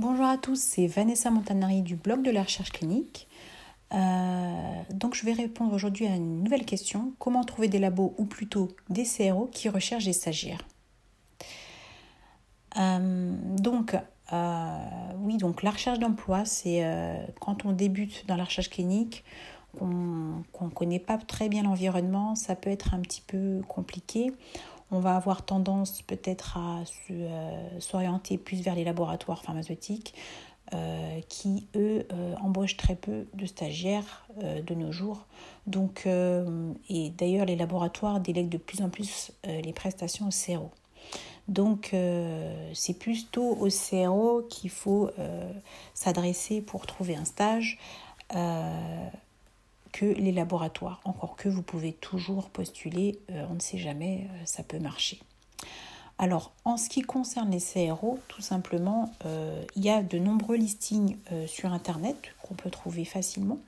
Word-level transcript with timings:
Bonjour 0.00 0.26
à 0.26 0.38
tous, 0.38 0.60
c'est 0.60 0.86
Vanessa 0.86 1.28
Montanari 1.28 1.82
du 1.82 1.96
blog 1.96 2.22
de 2.22 2.30
la 2.30 2.44
recherche 2.44 2.70
clinique. 2.70 3.26
Euh, 3.92 4.82
donc 4.94 5.16
je 5.16 5.26
vais 5.26 5.32
répondre 5.32 5.74
aujourd'hui 5.74 6.06
à 6.06 6.14
une 6.14 6.44
nouvelle 6.44 6.64
question. 6.64 7.14
Comment 7.18 7.42
trouver 7.42 7.66
des 7.66 7.80
labos 7.80 8.14
ou 8.16 8.24
plutôt 8.24 8.68
des 8.90 9.02
CRO 9.02 9.48
qui 9.50 9.68
recherchent 9.68 10.04
des 10.04 10.12
stagiaires 10.12 10.60
euh, 12.78 13.34
Donc 13.58 13.96
euh, 14.32 14.78
oui, 15.18 15.36
donc 15.36 15.64
la 15.64 15.72
recherche 15.72 15.98
d'emploi, 15.98 16.44
c'est 16.44 16.80
quand 17.40 17.64
on 17.64 17.72
débute 17.72 18.24
dans 18.28 18.36
la 18.36 18.44
recherche 18.44 18.70
clinique, 18.70 19.24
qu'on 19.76 20.44
ne 20.60 20.70
connaît 20.70 21.00
pas 21.00 21.18
très 21.18 21.48
bien 21.48 21.64
l'environnement, 21.64 22.36
ça 22.36 22.54
peut 22.54 22.70
être 22.70 22.94
un 22.94 23.00
petit 23.00 23.22
peu 23.26 23.62
compliqué 23.66 24.32
on 24.90 25.00
va 25.00 25.16
avoir 25.16 25.44
tendance 25.44 26.02
peut-être 26.02 26.56
à 26.56 26.82
euh, 27.10 27.80
s'orienter 27.80 28.38
plus 28.38 28.62
vers 28.62 28.74
les 28.74 28.84
laboratoires 28.84 29.42
pharmaceutiques 29.42 30.14
euh, 30.74 31.20
qui, 31.28 31.66
eux, 31.76 32.06
euh, 32.12 32.34
embauchent 32.42 32.76
très 32.76 32.94
peu 32.94 33.26
de 33.34 33.46
stagiaires 33.46 34.26
de 34.42 34.74
nos 34.74 34.92
jours. 34.92 35.26
Donc, 35.66 36.06
et 36.06 37.10
d'ailleurs, 37.10 37.46
les 37.46 37.56
laboratoires 37.56 38.20
délèguent 38.20 38.48
de 38.48 38.58
plus 38.58 38.82
en 38.82 38.88
plus 38.88 39.32
les 39.44 39.72
prestations 39.72 40.28
au 40.28 40.30
CRO. 40.30 40.70
Donc, 41.48 41.94
c'est 42.72 42.98
plutôt 42.98 43.56
au 43.56 43.68
CRO 43.68 44.42
qu'il 44.48 44.70
faut 44.70 45.10
s'adresser 45.92 46.60
pour 46.60 46.86
trouver 46.86 47.16
un 47.16 47.24
stage 47.24 47.78
que 49.92 50.06
les 50.06 50.32
laboratoires. 50.32 51.00
Encore 51.04 51.36
que 51.36 51.48
vous 51.48 51.62
pouvez 51.62 51.92
toujours 51.92 52.50
postuler, 52.50 53.18
euh, 53.30 53.44
on 53.50 53.54
ne 53.54 53.60
sait 53.60 53.78
jamais, 53.78 54.28
euh, 54.30 54.36
ça 54.44 54.62
peut 54.62 54.78
marcher. 54.78 55.20
Alors, 56.18 56.52
en 56.64 56.76
ce 56.76 56.88
qui 56.88 57.02
concerne 57.02 57.50
les 57.50 57.60
CRO, 57.60 58.18
tout 58.28 58.42
simplement, 58.42 59.12
euh, 59.24 59.62
il 59.76 59.84
y 59.84 59.90
a 59.90 60.02
de 60.02 60.18
nombreux 60.18 60.56
listings 60.56 61.16
sur 61.46 61.72
Internet 61.72 62.16
qu'on 62.42 62.54
peut 62.54 62.70
trouver 62.70 63.04
facilement. 63.04 63.58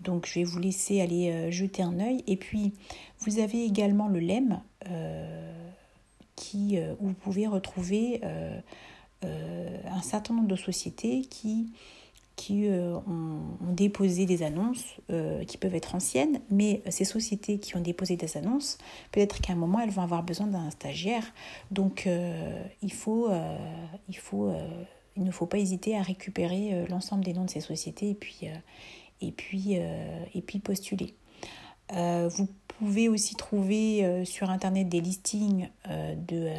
Donc, 0.00 0.26
je 0.26 0.34
vais 0.34 0.44
vous 0.44 0.58
laisser 0.58 1.02
aller 1.02 1.52
jeter 1.52 1.82
un 1.82 2.00
œil. 2.00 2.24
Et 2.26 2.36
puis, 2.36 2.72
vous 3.20 3.40
avez 3.40 3.62
également 3.64 4.08
le 4.08 4.20
LEM, 4.20 4.60
qui, 6.34 6.78
où 7.00 7.08
vous 7.08 7.12
pouvez 7.12 7.46
retrouver 7.46 8.22
un 9.22 10.02
certain 10.02 10.32
nombre 10.32 10.48
de 10.48 10.56
sociétés 10.56 11.20
qui 11.20 11.66
qui 12.42 12.66
euh, 12.66 12.96
ont, 13.06 13.72
déposé 13.72 14.26
des 14.26 14.42
annonces 14.42 14.96
euh, 15.10 15.44
qui 15.44 15.58
peuvent 15.58 15.76
être 15.76 15.94
anciennes, 15.94 16.40
mais 16.50 16.82
ces 16.90 17.04
sociétés 17.04 17.60
qui 17.60 17.76
ont 17.76 17.80
déposé 17.80 18.16
des 18.16 18.36
annonces, 18.36 18.78
peut-être 19.12 19.40
qu'à 19.40 19.52
un 19.52 19.56
moment, 19.56 19.78
elles 19.78 19.90
vont 19.90 20.02
avoir 20.02 20.24
besoin 20.24 20.48
d'un 20.48 20.68
stagiaire. 20.70 21.22
Donc, 21.70 22.08
euh, 22.08 22.60
il, 22.82 22.92
faut, 22.92 23.30
il, 24.08 24.16
faut, 24.16 24.52
il 25.16 25.22
ne 25.22 25.30
faut 25.30 25.46
pas 25.46 25.58
hésiter 25.58 25.96
à 25.96 26.02
récupérer 26.02 26.84
l'ensemble 26.88 27.22
des 27.22 27.32
noms 27.32 27.44
de 27.44 27.50
ces 27.50 27.60
sociétés 27.60 28.10
et 28.10 28.14
puis, 28.14 28.48
et 29.20 29.30
puis, 29.30 29.74
et 29.74 30.42
puis 30.44 30.58
postuler. 30.58 31.14
vous 31.90 32.48
pouvez 32.66 33.08
aussi 33.08 33.36
trouver 33.36 34.24
sur 34.24 34.50
Internet 34.50 34.88
des 34.88 35.00
listings 35.00 35.68
de... 35.88 36.50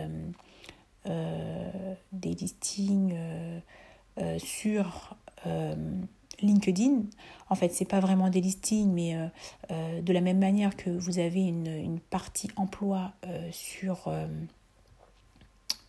des 2.14 2.34
listings 2.34 3.16
sur 4.38 5.18
euh, 5.46 5.76
LinkedIn, 6.42 7.04
en 7.50 7.56
fait, 7.56 7.70
c'est 7.70 7.86
pas 7.86 8.00
vraiment 8.00 8.30
des 8.30 8.42
listings, 8.42 8.92
mais 8.92 9.16
euh, 9.16 9.28
euh, 9.72 10.02
de 10.02 10.14
la 10.14 10.22
même 10.22 10.40
manière 10.40 10.76
que 10.76 10.90
vous 10.90 11.20
avez 11.20 11.42
une, 11.42 12.00
partie 12.10 12.50
emploi 12.56 13.14
sur, 13.52 14.12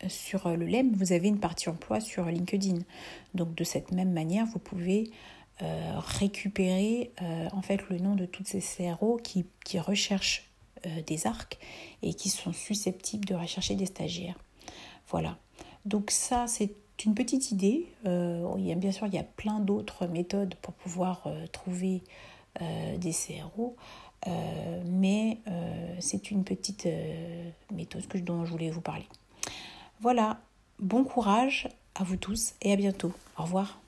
le 0.01 0.67
LEM, 0.67 0.93
vous 0.93 1.13
avez 1.13 1.29
une 1.29 1.41
partie 1.41 1.69
emploi 1.69 2.01
sur 2.01 2.27
LinkedIn. 2.27 2.79
Donc, 3.35 3.55
de 3.55 3.65
cette 3.65 3.91
même 3.93 4.13
manière, 4.13 4.47
vous 4.47 4.59
pouvez 4.59 5.11
récupérer 5.61 7.13
en 7.53 7.63
fait 7.63 7.89
le 7.89 7.99
nom 7.99 8.17
de 8.17 8.27
toutes 8.27 8.49
ces 8.49 8.61
CRO 8.61 9.19
qui, 9.23 9.47
qui 9.65 9.79
recherchent 9.79 10.51
des 11.07 11.27
arcs 11.27 11.59
et 12.03 12.13
qui 12.13 12.29
sont 12.29 12.53
susceptibles 12.53 13.25
de 13.25 13.35
rechercher 13.35 13.77
des 13.77 13.87
stagiaires. 13.87 14.39
Voilà. 15.09 15.39
Donc 15.85 16.11
ça, 16.11 16.47
c'est 16.47 16.73
une 17.05 17.15
petite 17.15 17.51
idée. 17.51 17.87
Euh, 18.07 18.75
bien 18.77 18.93
sûr, 18.93 19.07
il 19.07 19.15
y 19.15 19.19
a 19.19 19.25
plein 19.25 19.61
d'autres 19.61 20.07
méthodes 20.07 20.55
pour 20.57 20.75
pouvoir 20.75 21.23
euh, 21.27 21.47
trouver 21.53 22.03
euh, 22.61 22.97
des 22.99 23.13
CRO, 23.13 23.77
mais 24.87 25.39
c'est 25.99 26.31
une 26.31 26.45
petite 26.45 26.89
méthode 27.71 28.07
que, 28.07 28.17
dont 28.17 28.47
je 28.47 28.51
voulais 28.53 28.71
vous 28.71 28.81
parler. 28.81 29.07
Voilà, 30.01 30.41
bon 30.79 31.05
courage 31.05 31.69
à 31.95 32.05
vous 32.05 32.17
tous 32.17 32.55
et 32.63 32.73
à 32.73 32.77
bientôt. 32.77 33.13
Au 33.37 33.43
revoir. 33.43 33.84